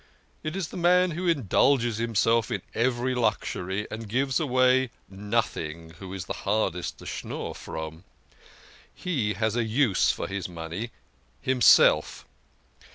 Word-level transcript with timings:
It 0.41 0.55
is 0.55 0.69
the 0.69 0.77
man 0.77 1.11
who 1.11 1.27
indulges 1.27 1.97
himself 1.97 2.49
in 2.49 2.63
every 2.73 3.13
luxury 3.13 3.85
and 3.91 4.09
gives 4.09 4.39
away 4.39 4.89
nothing 5.07 5.91
who 5.99 6.11
is 6.11 6.25
the 6.25 6.33
hardest 6.41 6.97
to 6.97 7.05
schnorr 7.05 7.53
from. 7.53 8.03
He 8.95 9.33
has 9.35 9.55
a 9.55 9.63
use 9.63 10.09
for 10.11 10.27
his 10.27 10.49
money 10.49 10.89
himself 11.39 12.25